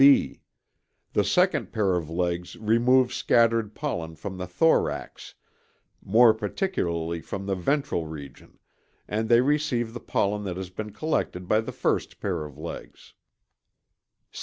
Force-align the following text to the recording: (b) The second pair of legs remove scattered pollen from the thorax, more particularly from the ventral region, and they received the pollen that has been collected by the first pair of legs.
(b) 0.01 0.41
The 1.13 1.23
second 1.23 1.71
pair 1.71 1.93
of 1.95 2.09
legs 2.09 2.55
remove 2.55 3.13
scattered 3.13 3.75
pollen 3.75 4.15
from 4.15 4.39
the 4.39 4.47
thorax, 4.47 5.35
more 6.01 6.33
particularly 6.33 7.21
from 7.21 7.45
the 7.45 7.53
ventral 7.53 8.07
region, 8.07 8.57
and 9.07 9.29
they 9.29 9.41
received 9.41 9.93
the 9.93 9.99
pollen 9.99 10.43
that 10.45 10.57
has 10.57 10.71
been 10.71 10.91
collected 10.91 11.47
by 11.47 11.61
the 11.61 11.71
first 11.71 12.19
pair 12.19 12.45
of 12.45 12.57
legs. 12.57 13.13